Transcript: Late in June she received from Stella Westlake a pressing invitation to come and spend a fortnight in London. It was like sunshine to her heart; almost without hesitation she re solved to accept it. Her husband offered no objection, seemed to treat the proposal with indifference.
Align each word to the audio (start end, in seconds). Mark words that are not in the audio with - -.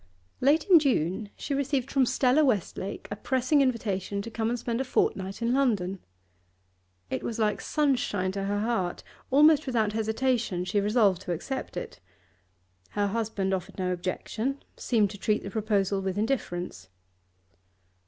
Late 0.39 0.63
in 0.67 0.79
June 0.79 1.29
she 1.37 1.53
received 1.53 1.91
from 1.91 2.07
Stella 2.07 2.43
Westlake 2.43 3.07
a 3.11 3.15
pressing 3.15 3.61
invitation 3.61 4.19
to 4.23 4.31
come 4.31 4.49
and 4.49 4.57
spend 4.57 4.81
a 4.81 4.83
fortnight 4.83 5.43
in 5.43 5.53
London. 5.53 5.99
It 7.11 7.21
was 7.21 7.37
like 7.37 7.61
sunshine 7.61 8.31
to 8.31 8.45
her 8.45 8.61
heart; 8.61 9.03
almost 9.29 9.67
without 9.67 9.93
hesitation 9.93 10.65
she 10.65 10.81
re 10.81 10.89
solved 10.89 11.21
to 11.21 11.31
accept 11.33 11.77
it. 11.77 11.99
Her 12.89 13.09
husband 13.09 13.53
offered 13.53 13.77
no 13.77 13.91
objection, 13.93 14.63
seemed 14.75 15.11
to 15.11 15.19
treat 15.19 15.43
the 15.43 15.51
proposal 15.51 16.01
with 16.01 16.17
indifference. 16.17 16.89